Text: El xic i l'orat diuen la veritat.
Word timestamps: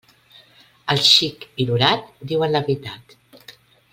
El 0.93 1.01
xic 1.09 1.45
i 1.65 1.69
l'orat 1.69 2.09
diuen 2.33 2.57
la 2.57 2.65
veritat. 2.71 3.17